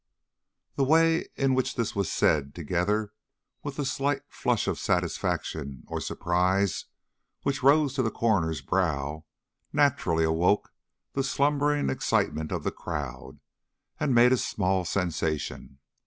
The 0.77 0.83
way 0.83 1.27
in 1.35 1.53
which 1.53 1.75
this 1.75 1.95
was 1.95 2.11
said, 2.11 2.55
together 2.55 3.13
with 3.61 3.75
the 3.75 3.85
slight 3.85 4.23
flush 4.29 4.67
of 4.67 4.79
satisfaction 4.79 5.83
or 5.85 6.01
surprise 6.01 6.85
which 7.43 7.61
rose 7.61 7.93
to 7.93 8.01
the 8.01 8.09
coroner's 8.09 8.61
brow, 8.63 9.25
naturally 9.71 10.23
awoke 10.23 10.73
the 11.13 11.23
slumbering 11.23 11.91
excitement 11.91 12.51
of 12.51 12.63
the 12.63 12.71
crowd 12.71 13.41
and 13.99 14.15
made 14.15 14.33
a 14.33 14.37
small 14.37 14.85
sensation. 14.85 15.77